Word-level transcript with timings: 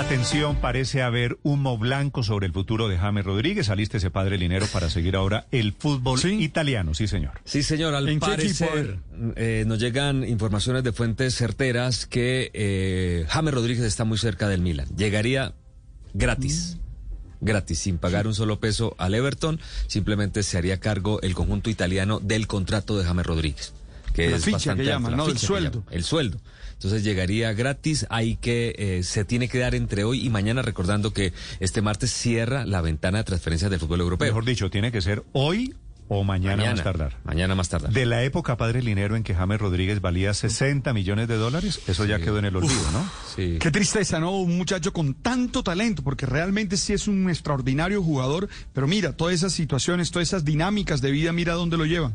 Atención, 0.00 0.56
parece 0.56 1.02
haber 1.02 1.38
humo 1.42 1.76
blanco 1.76 2.22
sobre 2.22 2.46
el 2.46 2.54
futuro 2.54 2.88
de 2.88 2.96
James 2.96 3.22
Rodríguez. 3.22 3.66
Saliste 3.66 3.98
ese 3.98 4.10
padre 4.10 4.38
linero 4.38 4.66
para 4.72 4.88
seguir 4.88 5.14
ahora 5.14 5.46
el 5.50 5.74
fútbol 5.74 6.18
italiano, 6.40 6.94
sí 6.94 7.06
señor. 7.06 7.32
Sí 7.44 7.62
señor, 7.62 7.94
al 7.94 8.18
parecer 8.18 8.98
eh, 9.36 9.64
nos 9.66 9.78
llegan 9.78 10.26
informaciones 10.26 10.84
de 10.84 10.92
fuentes 10.92 11.34
certeras 11.34 12.06
que 12.06 12.50
eh, 12.54 13.26
James 13.28 13.52
Rodríguez 13.52 13.84
está 13.84 14.04
muy 14.04 14.16
cerca 14.16 14.48
del 14.48 14.62
Milan. 14.62 14.88
Llegaría 14.96 15.52
gratis. 16.14 16.78
Gratis, 17.42 17.78
sin 17.80 17.98
pagar 17.98 18.26
un 18.26 18.34
solo 18.34 18.58
peso 18.58 18.94
al 18.96 19.14
Everton, 19.14 19.60
simplemente 19.86 20.42
se 20.42 20.56
haría 20.56 20.80
cargo 20.80 21.20
el 21.20 21.34
conjunto 21.34 21.68
italiano 21.68 22.20
del 22.20 22.46
contrato 22.46 22.98
de 22.98 23.04
James 23.04 23.26
Rodríguez. 23.26 23.74
Que 24.14 24.30
La 24.30 24.36
es 24.36 24.44
ficha 24.44 24.56
bastante 24.56 24.82
que 24.82 24.88
llaman, 24.88 25.12
alta, 25.12 25.16
¿no? 25.16 25.28
El 25.28 25.34
ficha 25.34 25.46
sueldo. 25.46 25.84
el 25.90 26.04
sueldo. 26.04 26.40
Entonces 26.72 27.04
llegaría 27.04 27.52
gratis, 27.52 28.06
hay 28.08 28.36
que, 28.36 28.74
eh, 28.78 29.02
se 29.02 29.26
tiene 29.26 29.48
que 29.48 29.58
dar 29.58 29.74
entre 29.74 30.04
hoy 30.04 30.24
y 30.24 30.30
mañana, 30.30 30.62
recordando 30.62 31.12
que 31.12 31.34
este 31.60 31.82
martes 31.82 32.10
cierra 32.10 32.64
la 32.64 32.80
ventana 32.80 33.18
de 33.18 33.24
transferencias 33.24 33.70
del 33.70 33.80
fútbol 33.80 34.00
europeo. 34.00 34.26
Mejor 34.26 34.46
dicho, 34.46 34.70
tiene 34.70 34.90
que 34.90 35.02
ser 35.02 35.22
hoy 35.32 35.74
o 36.12 36.24
mañana, 36.24 36.64
más 36.64 36.82
tardar. 36.82 37.18
Mañana 37.22 37.54
más 37.54 37.68
tardar. 37.68 37.92
De 37.92 38.04
la 38.04 38.24
época 38.24 38.56
padre 38.56 38.82
linero 38.82 39.14
en 39.14 39.22
que 39.22 39.32
James 39.32 39.60
Rodríguez 39.60 40.00
valía 40.00 40.34
60 40.34 40.92
millones 40.92 41.28
de 41.28 41.36
dólares, 41.36 41.80
eso 41.86 42.04
ya 42.04 42.18
quedó 42.18 42.38
en 42.38 42.46
el 42.46 42.56
olvido, 42.56 42.90
¿no? 42.92 43.08
Sí. 43.36 43.58
Qué 43.60 43.70
tristeza, 43.70 44.18
¿no? 44.18 44.32
Un 44.32 44.58
muchacho 44.58 44.92
con 44.92 45.14
tanto 45.14 45.62
talento, 45.62 46.02
porque 46.02 46.26
realmente 46.26 46.76
sí 46.78 46.94
es 46.94 47.06
un 47.06 47.30
extraordinario 47.30 48.02
jugador, 48.02 48.48
pero 48.72 48.88
mira, 48.88 49.12
todas 49.12 49.34
esas 49.36 49.52
situaciones, 49.52 50.10
todas 50.10 50.26
esas 50.26 50.44
dinámicas 50.44 51.00
de 51.00 51.12
vida, 51.12 51.32
mira 51.32 51.52
dónde 51.52 51.76
lo 51.76 51.84
llevan. 51.84 52.14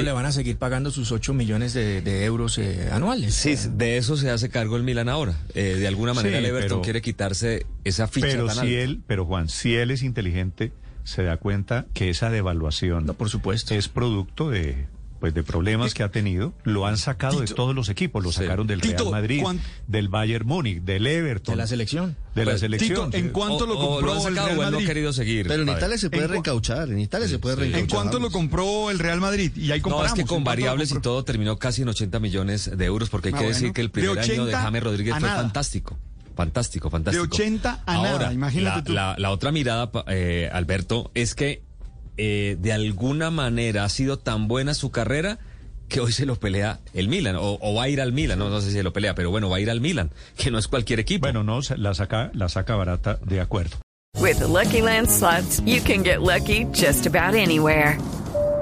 Le 0.00 0.10
van 0.10 0.24
a 0.24 0.32
seguir 0.32 0.56
pagando 0.56 0.90
sus 0.90 1.12
8 1.12 1.34
millones 1.34 1.74
de, 1.74 2.00
de 2.00 2.24
euros 2.24 2.56
eh, 2.56 2.88
anuales. 2.90 3.34
Sí, 3.34 3.54
de 3.72 3.98
eso 3.98 4.16
se 4.16 4.30
hace 4.30 4.48
cargo 4.48 4.78
el 4.78 4.84
Milan 4.84 5.10
ahora. 5.10 5.34
Eh, 5.54 5.74
de 5.78 5.86
alguna 5.86 6.14
manera 6.14 6.38
Sí, 6.38 6.44
el 6.44 6.46
Everton 6.48 6.68
pero- 6.78 6.82
quiere 6.82 7.02
quitarse 7.02 7.66
esa 7.84 8.08
ficha 8.08 8.26
Pero 8.28 8.46
tan 8.46 8.54
si 8.54 8.60
alta. 8.62 8.72
él, 8.72 9.00
pero 9.06 9.26
Juan, 9.26 9.50
si 9.50 9.74
él 9.74 9.90
es 9.90 10.02
inteligente, 10.02 10.72
se 11.04 11.22
da 11.24 11.36
cuenta 11.36 11.84
que 11.92 12.08
esa 12.08 12.30
devaluación 12.30 13.04
No, 13.04 13.12
por 13.12 13.28
supuesto. 13.28 13.74
es 13.74 13.88
producto 13.88 14.48
de 14.48 14.86
pues 15.22 15.34
de 15.34 15.44
problemas 15.44 15.94
que 15.94 16.02
ha 16.02 16.10
tenido, 16.10 16.52
lo 16.64 16.84
han 16.84 16.96
sacado 16.98 17.38
de 17.38 17.46
Tito. 17.46 17.54
todos 17.54 17.76
los 17.76 17.88
equipos, 17.88 18.24
lo 18.24 18.32
Sí. 18.32 18.38
sacaron 18.40 18.66
del 18.66 18.80
Tito, 18.80 19.04
Real 19.04 19.10
Madrid, 19.12 19.40
¿cuán- 19.40 19.60
del 19.86 20.08
Bayern 20.08 20.44
Múnich, 20.48 20.82
del 20.82 21.06
Everton, 21.06 21.52
De 21.52 21.56
la 21.58 21.66
selección. 21.68 22.16
de 22.34 22.44
la 22.44 22.50
Pues, 22.50 22.60
selección. 22.60 23.06
Tito, 23.12 23.16
¿en 23.18 23.24
Sí. 23.26 23.30
cuánto 23.30 23.64
lo 23.66 23.74
O- 23.78 23.82
o 23.84 23.90
compró 24.00 24.14
han 24.14 24.26
el 24.26 24.34
Real 24.34 24.46
o 24.48 24.50
él 24.50 24.56
no 24.56 24.62
ha 24.62 24.70
Madrid? 24.72 24.86
querido 24.88 25.12
seguir. 25.12 25.46
Pero 25.46 25.62
en 25.62 25.68
Italia 25.68 25.96
se 25.96 26.10
puede 26.10 26.22
¿en 26.22 26.26
cu- 26.28 26.32
reencauchar, 26.32 26.88
en 26.90 26.98
Italia 26.98 27.28
se 27.28 27.38
puede 27.38 27.54
Sí. 27.54 27.60
reencauchar. 27.60 27.88
¿En 27.88 27.88
cuánto 27.88 28.18
lo 28.18 28.30
compró 28.32 28.90
el 28.90 28.98
Real 28.98 29.20
Madrid? 29.20 29.52
Y 29.54 29.70
ahí 29.70 29.78
No, 29.78 29.84
comparamos. 29.84 30.08
es 30.08 30.14
que 30.14 30.20
¿en 30.22 30.26
con 30.26 30.38
lo 30.40 30.44
variables 30.44 30.90
y 30.90 31.00
todo 31.00 31.22
terminó 31.24 31.56
casi 31.56 31.82
en 31.82 31.88
80 31.90 32.18
millones 32.18 32.68
de 32.76 32.84
euros, 32.84 33.08
porque 33.08 33.28
hay 33.28 33.34
Ah, 33.34 33.38
que 33.38 33.46
decir 33.46 33.60
bueno. 33.62 33.74
que 33.74 33.80
el 33.82 33.86
De 33.86 33.92
primer 33.92 34.10
año 34.18 34.18
de 34.18 34.40
80 34.40 34.60
James 34.60 34.82
Rodríguez 34.82 35.14
a 35.14 35.20
fue 35.20 35.28
nada. 35.28 35.40
fantástico. 35.40 35.98
Fantástico, 36.34 36.90
fantástico. 36.90 37.24
80 37.24 37.82
a 37.86 37.94
nada, 37.94 38.10
Ahora, 38.12 38.32
imagínate 38.32 38.78
la, 38.78 38.84
tú. 38.84 38.92
La, 38.92 39.14
la 39.18 39.30
otra 39.30 39.52
mirada, 39.52 39.90
eh, 40.08 40.48
Alberto, 40.52 41.10
es 41.14 41.34
que 41.34 41.62
eh, 42.16 42.56
de 42.60 42.72
alguna 42.72 43.30
manera 43.30 43.84
ha 43.84 43.88
sido 43.88 44.18
tan 44.18 44.48
buena 44.48 44.74
su 44.74 44.90
carrera 44.90 45.38
que 45.88 46.00
hoy 46.00 46.12
se 46.12 46.24
lo 46.24 46.36
pelea 46.36 46.80
el 46.94 47.08
Milan, 47.08 47.36
o, 47.36 47.58
o 47.60 47.74
va 47.74 47.84
a 47.84 47.88
ir 47.88 48.00
al 48.00 48.12
Milan, 48.12 48.38
no, 48.38 48.48
no 48.48 48.60
sé 48.60 48.68
si 48.68 48.72
se 48.72 48.82
lo 48.82 48.92
pelea, 48.92 49.14
pero 49.14 49.30
bueno, 49.30 49.50
va 49.50 49.58
a 49.58 49.60
ir 49.60 49.70
al 49.70 49.80
Milan, 49.80 50.10
que 50.36 50.50
no 50.50 50.58
es 50.58 50.68
cualquier 50.68 51.00
equipo. 51.00 51.26
Bueno, 51.26 51.42
no, 51.44 51.60
la 51.76 51.94
saca, 51.94 52.30
la 52.34 52.48
saca 52.48 52.74
barata, 52.74 53.18
de 53.24 53.40
acuerdo. 53.40 53.76
With 54.18 54.38
the 54.38 54.46
Lucky 54.46 54.82
Land 54.82 55.08
slots, 55.10 55.60
you 55.64 55.80
can 55.82 56.02
get 56.02 56.22
lucky 56.22 56.66
just 56.72 57.06
about 57.06 57.34
anywhere. 57.34 57.98